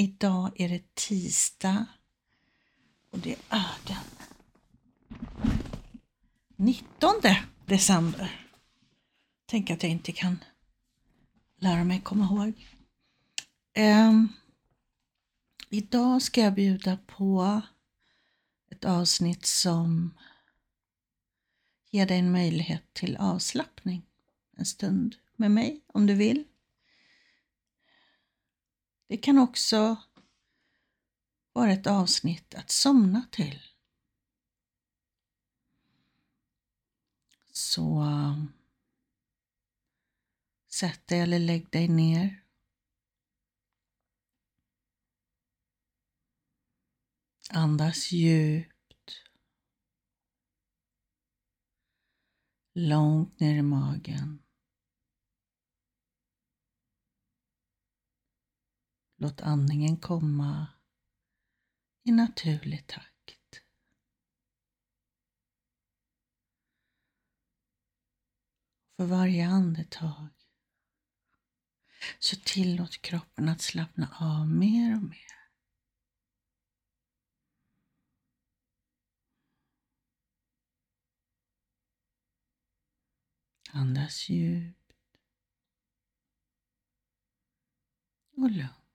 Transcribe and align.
Idag 0.00 0.52
är 0.54 0.68
det 0.68 0.94
tisdag 0.94 1.86
och 3.10 3.18
det 3.18 3.36
är 3.48 3.78
den 3.86 3.96
19 6.56 7.14
december. 7.66 8.46
Tänk 9.46 9.70
att 9.70 9.82
jag 9.82 9.92
inte 9.92 10.12
kan 10.12 10.44
lära 11.56 11.84
mig 11.84 12.00
komma 12.00 12.24
ihåg. 12.24 12.66
Um, 13.78 14.32
idag 15.70 16.22
ska 16.22 16.40
jag 16.40 16.54
bjuda 16.54 16.98
på 17.06 17.62
ett 18.70 18.84
avsnitt 18.84 19.46
som 19.46 20.14
ger 21.90 22.06
dig 22.06 22.18
en 22.18 22.32
möjlighet 22.32 22.82
till 22.92 23.16
avslappning 23.16 24.06
en 24.56 24.66
stund 24.66 25.16
med 25.36 25.50
mig 25.50 25.80
om 25.86 26.06
du 26.06 26.14
vill. 26.14 26.44
Det 29.08 29.16
kan 29.16 29.38
också 29.38 29.96
vara 31.52 31.72
ett 31.72 31.86
avsnitt 31.86 32.54
att 32.54 32.70
somna 32.70 33.26
till. 33.32 33.62
Så 37.52 38.00
um, 38.00 38.52
sätt 40.68 41.06
dig 41.06 41.20
eller 41.20 41.38
lägg 41.38 41.70
dig 41.70 41.88
ner. 41.88 42.44
Andas 47.50 48.12
djupt. 48.12 49.22
Långt 52.74 53.40
ner 53.40 53.54
i 53.54 53.62
magen. 53.62 54.42
Låt 59.20 59.40
andningen 59.40 59.96
komma 59.96 60.66
i 62.02 62.12
naturlig 62.12 62.86
takt. 62.86 63.62
För 68.96 69.04
varje 69.06 69.48
andetag 69.48 70.28
så 72.18 72.36
tillåt 72.36 73.02
kroppen 73.02 73.48
att 73.48 73.60
slappna 73.60 74.16
av 74.20 74.48
mer 74.48 74.96
och 74.96 75.02
mer. 75.02 75.50
Andas 83.72 84.28
djupt 84.28 84.92
och 88.36 88.50
lugnt. 88.50 88.87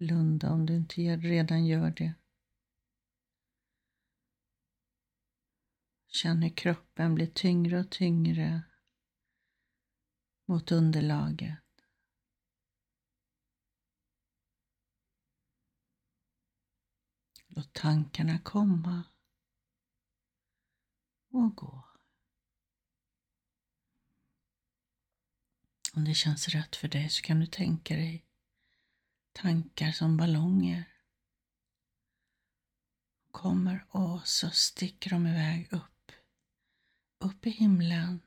Blunda 0.00 0.50
om 0.50 0.66
du 0.66 0.76
inte 0.76 1.16
redan 1.16 1.66
gör 1.66 1.90
det. 1.90 2.14
Känn 6.06 6.42
hur 6.42 6.56
kroppen 6.56 7.14
blir 7.14 7.26
tyngre 7.26 7.80
och 7.80 7.90
tyngre 7.90 8.62
mot 10.44 10.72
underlaget. 10.72 11.58
Låt 17.46 17.72
tankarna 17.72 18.38
komma 18.38 19.02
och 21.28 21.56
gå. 21.56 21.84
Om 25.94 26.04
det 26.04 26.14
känns 26.14 26.48
rätt 26.48 26.76
för 26.76 26.88
dig 26.88 27.08
så 27.08 27.22
kan 27.22 27.40
du 27.40 27.46
tänka 27.46 27.96
dig 27.96 28.29
tankar 29.42 29.92
som 29.92 30.16
ballonger. 30.16 30.84
Kommer 33.30 33.86
och 33.90 34.28
så 34.28 34.50
sticker 34.50 35.10
de 35.10 35.26
iväg 35.26 35.68
upp, 35.72 36.12
upp 37.18 37.46
i 37.46 37.50
himlen. 37.50 38.20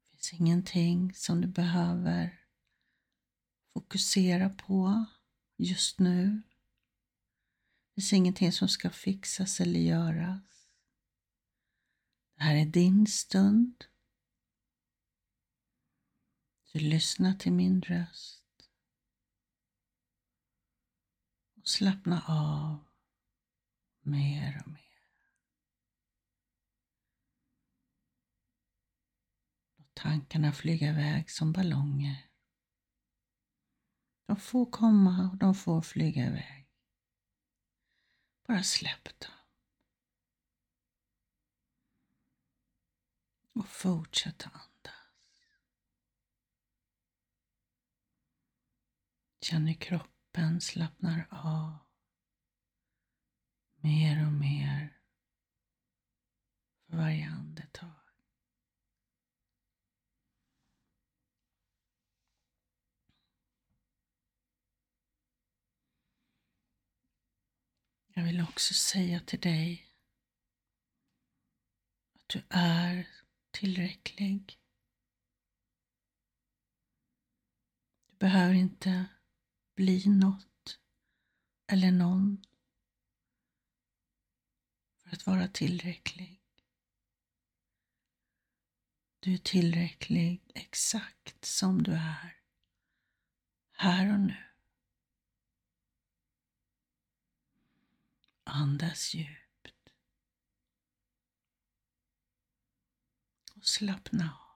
Det 0.00 0.10
finns 0.10 0.32
ingenting 0.32 1.14
som 1.14 1.40
du 1.40 1.48
behöver 1.48 2.44
fokusera 3.72 4.48
på 4.48 5.04
just 5.56 5.98
nu. 5.98 6.42
Det 7.84 7.94
finns 7.94 8.12
ingenting 8.12 8.52
som 8.52 8.68
ska 8.68 8.90
fixas 8.90 9.60
eller 9.60 9.80
göras. 9.80 10.68
Det 12.36 12.42
här 12.42 12.56
är 12.56 12.66
din 12.66 13.06
stund. 13.06 13.84
Du 16.72 16.78
lyssnar 16.78 17.34
till 17.34 17.52
min 17.52 17.82
röst. 17.82 18.70
Och 21.56 21.68
slappna 21.68 22.24
av 22.28 22.84
mer 24.00 24.62
och 24.64 24.72
mer. 24.72 25.02
Låt 29.76 29.94
tankarna 29.94 30.52
flyga 30.52 30.88
iväg 30.88 31.30
som 31.30 31.52
ballonger. 31.52 32.30
De 34.26 34.36
får 34.36 34.70
komma 34.70 35.30
och 35.30 35.36
de 35.36 35.54
får 35.54 35.82
flyga 35.82 36.26
iväg. 36.26 36.68
Bara 38.46 38.62
släpp 38.62 39.20
dem. 39.20 39.32
Och 43.52 43.68
fortsätt 43.68 44.38
Känn 49.50 49.66
hur 49.66 49.74
kroppen 49.74 50.60
slappnar 50.60 51.28
av 51.30 51.78
mer 53.76 54.26
och 54.26 54.32
mer 54.32 55.00
för 56.86 56.96
varje 56.96 57.28
andetag. 57.28 57.90
Jag 68.14 68.24
vill 68.24 68.40
också 68.40 68.74
säga 68.74 69.20
till 69.20 69.40
dig 69.40 69.92
att 72.14 72.28
du 72.28 72.42
är 72.48 73.08
tillräcklig. 73.50 74.60
Du 78.06 78.16
behöver 78.16 78.54
inte 78.54 79.06
bli 79.78 80.08
något 80.08 80.78
eller 81.66 81.92
någon 81.92 82.44
för 84.96 85.10
att 85.10 85.26
vara 85.26 85.48
tillräcklig. 85.48 86.42
Du 89.20 89.34
är 89.34 89.38
tillräcklig 89.38 90.42
exakt 90.54 91.44
som 91.44 91.82
du 91.82 91.92
är, 91.92 92.42
här 93.72 94.12
och 94.12 94.20
nu. 94.20 94.44
Andas 98.44 99.14
djupt. 99.14 99.92
Och 103.56 103.66
slappna 103.66 104.24
av. 104.24 104.47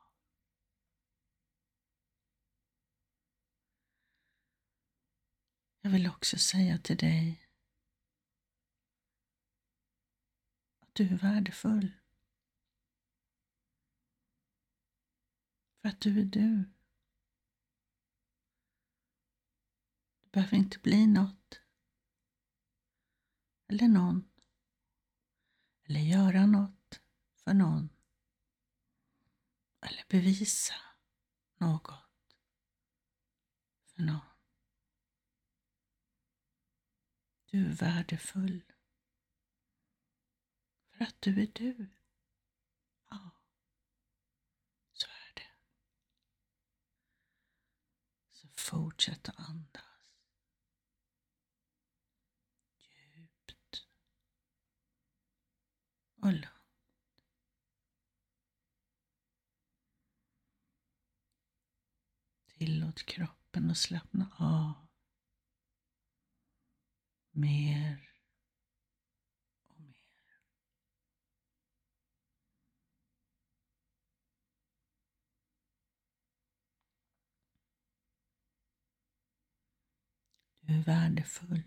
Jag 5.84 5.90
vill 5.90 6.06
också 6.06 6.38
säga 6.38 6.79
till 6.79 6.96
dig 6.96 7.49
att 10.79 10.94
du 10.94 11.05
är 11.14 11.19
värdefull. 11.19 11.93
För 15.81 15.88
att 15.88 16.00
du 16.00 16.20
är 16.20 16.25
du. 16.25 16.64
Du 20.20 20.29
behöver 20.31 20.56
inte 20.56 20.79
bli 20.79 21.06
något 21.06 21.61
eller 23.69 23.88
någon 23.88 24.31
eller 25.84 26.00
göra 26.00 26.46
något 26.46 27.00
för 27.44 27.55
någon 27.55 27.88
eller 29.81 30.05
bevisa 30.08 30.75
något 31.58 31.93
för 33.87 34.02
någon. 34.02 34.31
Du 37.53 37.67
är 37.67 37.73
värdefull. 37.75 38.63
För 40.91 41.05
att 41.05 41.17
du 41.21 41.43
är 41.43 41.47
du. 41.47 41.87
Ja, 43.11 43.31
så 44.93 45.07
är 45.09 45.35
det. 45.35 45.51
Så 48.31 48.49
fortsätt 48.49 49.29
att 49.29 49.49
andas. 49.49 49.85
Djupt 52.79 53.87
och 56.17 56.33
lugnt. 56.33 56.47
Tillåt 62.47 63.03
kroppen 63.03 63.71
att 63.71 63.79
slappna 63.79 64.31
av. 64.39 64.81
Mer 67.34 68.11
och 69.67 69.81
mer. 69.81 69.94
Du 80.61 80.75
är 80.75 80.82
värdefull. 80.82 81.62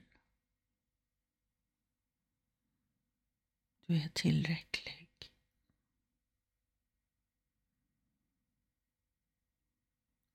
Du 3.87 3.97
är 3.97 4.09
tillräcklig. 4.09 5.09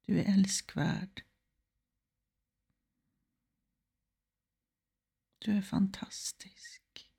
Du 0.03 0.21
är 0.21 0.35
älskvärd. 0.35 1.30
Du 5.41 5.57
är 5.57 5.63
fantastisk. 5.63 7.11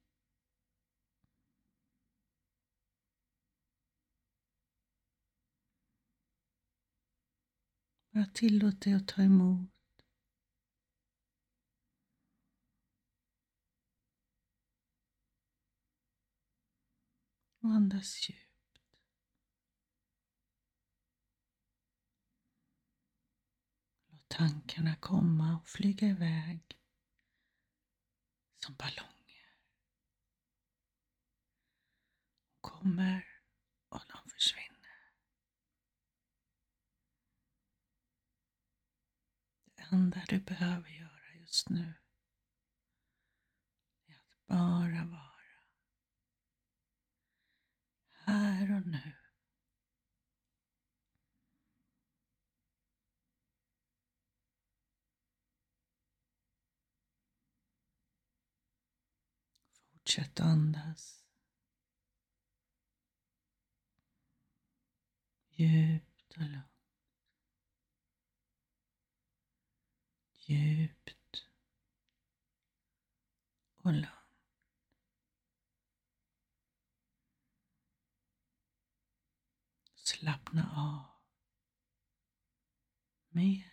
Bara 8.10 8.26
tillåt 8.26 8.82
dig 8.82 8.94
att 8.94 9.08
ta 9.08 9.22
emot. 9.22 9.70
Och 17.60 17.70
andas 17.70 18.30
djupt. 18.30 18.82
Låt 24.10 24.28
tankarna 24.28 24.96
komma 24.96 25.58
och 25.58 25.68
flyga 25.68 26.08
iväg 26.08 26.81
som 28.66 28.76
ballonger. 28.76 29.56
De 32.52 32.62
kommer 32.62 33.42
och 33.90 34.02
de 34.08 34.30
försvinner. 34.30 35.12
Det 39.76 39.84
enda 39.92 40.26
du 40.28 40.40
behöver 40.40 40.90
göra 40.90 41.34
just 41.36 41.70
nu 41.70 41.94
är 44.08 44.16
att 44.16 44.48
bara 44.48 45.06
vara 45.06 45.32
här 48.26 48.76
och 48.78 48.88
nu. 48.88 49.21
Fortsätt 60.12 60.40
andas. 60.40 61.24
Djupt 65.50 66.34
och 66.38 66.42
lugnt. 66.42 66.66
Djupt 70.34 71.48
och 73.78 73.94
lugnt. 73.94 74.08
Slappna 79.96 80.72
av. 80.76 81.06
Mer 83.30 83.71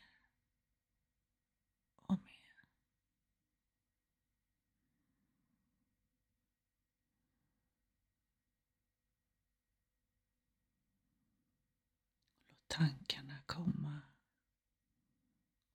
tankarna 12.78 13.42
komma 13.46 14.00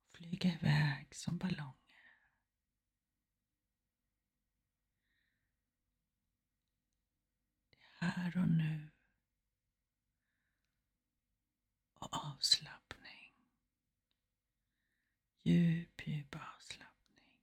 och 0.02 0.16
flyga 0.16 0.48
iväg 0.54 1.14
som 1.14 1.38
ballonger. 1.38 1.74
Det 7.70 8.06
är 8.06 8.10
här 8.10 8.36
och 8.38 8.48
nu 8.48 8.90
och 11.94 12.14
avslappning. 12.16 13.34
Djup, 15.42 16.06
djup 16.06 16.34
avslappning. 16.34 17.34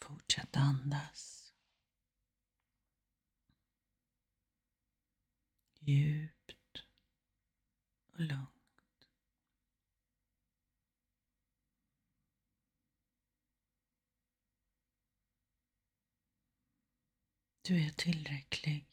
Fortsätt 0.00 0.56
andas. 0.56 1.37
Djupt 5.88 6.84
och 8.12 8.20
lugnt. 8.20 9.08
Du 17.62 17.80
är 17.86 17.90
tillräcklig 17.90 18.86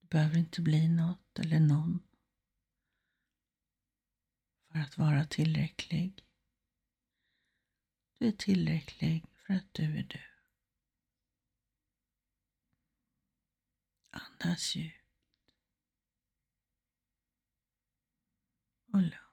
Du 0.00 0.06
behöver 0.06 0.38
inte 0.38 0.60
bli 0.62 0.88
något 0.88 1.38
eller 1.38 1.60
någon 1.60 2.02
för 4.68 4.78
att 4.78 4.98
vara 4.98 5.24
tillräcklig. 5.24 6.24
Du 8.18 8.28
är 8.28 8.32
tillräcklig 8.32 9.24
för 9.34 9.54
att 9.54 9.74
du 9.74 9.98
är 9.98 10.02
du. 10.02 10.31
Andas 14.40 14.76
djupt 14.76 14.98
och 18.92 19.02
lugnt. 19.02 19.32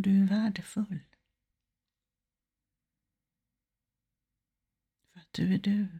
du 0.00 0.22
är 0.22 0.26
värdefull. 0.26 1.00
För 5.12 5.20
att 5.20 5.32
du 5.32 5.54
är 5.54 5.58
du. 5.58 5.98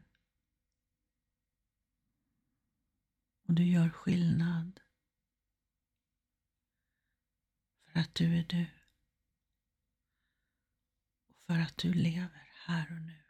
Och 3.43 3.55
du 3.55 3.65
gör 3.65 3.91
skillnad. 3.91 4.81
För 7.85 8.01
att 8.01 8.15
du 8.15 8.39
är 8.39 8.45
du. 8.45 8.67
Och 11.29 11.37
för 11.37 11.59
att 11.59 11.79
du 11.79 11.93
lever 11.95 12.53
här 12.55 12.93
och 12.93 13.03
nu. 13.03 13.28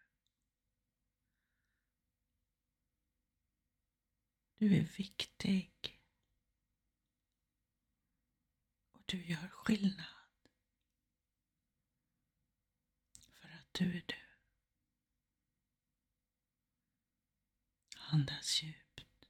Du 4.58 4.76
är 4.76 4.82
viktig. 4.96 6.00
Och 8.92 9.00
du 9.06 9.24
gör 9.24 9.48
skillnad. 9.48 10.06
För 13.32 13.48
att 13.48 13.72
du 13.72 13.96
är 13.96 14.04
du. 14.06 14.14
Andas 17.96 18.62
djupt. 18.62 19.28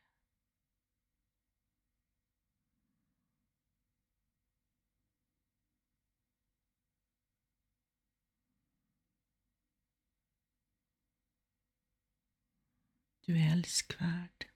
Du 13.20 13.38
är 13.38 13.52
älskvärd. 13.52 14.48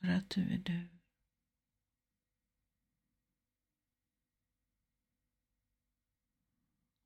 För 0.00 0.08
att 0.08 0.30
du 0.30 0.54
är 0.54 0.58
du. 0.58 0.88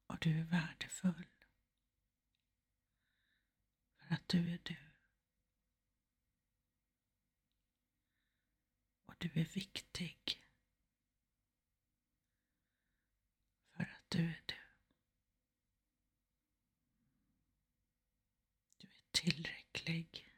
Och 0.06 0.18
du 0.20 0.40
är 0.40 0.44
värdefull 0.44 1.33
att 4.08 4.28
du 4.28 4.52
är 4.52 4.60
du. 4.62 4.76
Och 9.06 9.14
du 9.18 9.40
är 9.40 9.44
viktig. 9.44 10.44
För 13.76 13.82
att 13.82 14.10
du 14.10 14.18
är 14.18 14.42
du. 14.46 14.54
Du 18.78 18.88
är 18.88 19.10
tillräcklig. 19.12 20.34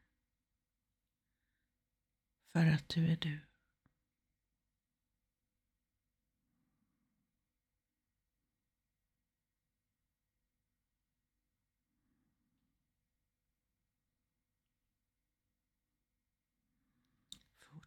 För 2.53 2.67
att 2.67 2.89
du 2.89 3.13
är 3.13 3.17
du. 3.17 3.46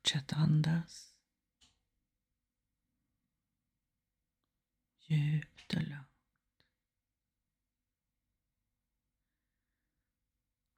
Fortsätt 0.09 0.33
andas. 0.33 1.13
Djupt 4.99 5.73
och 5.73 5.81
lugnt. 5.81 6.07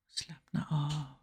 Slappna 0.08 0.68
av 0.70 1.21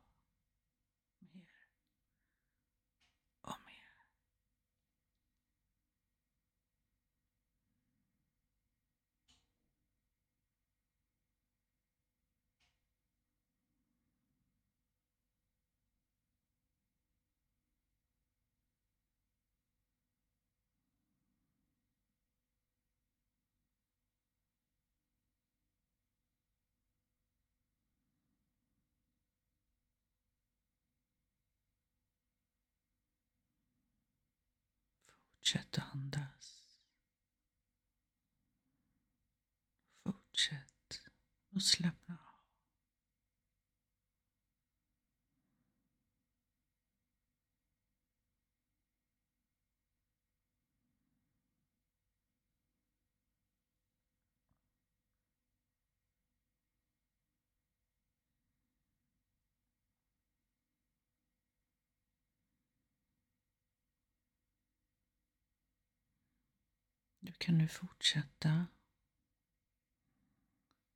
Fortsätt 35.49 35.78
att 35.78 35.95
andas. 35.95 36.62
Fortsätt 40.05 41.00
och 41.55 41.62
slappna 41.62 42.14
av. 42.14 42.28
Du 67.28 67.35
kan 67.35 67.58
nu 67.58 67.68
fortsätta 67.68 68.66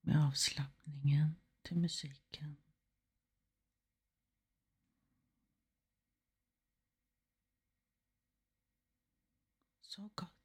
med 0.01 0.27
avslappningen 0.27 1.37
till 1.63 1.77
musiken. 1.77 2.57
So 9.81 10.11
gott. 10.15 10.42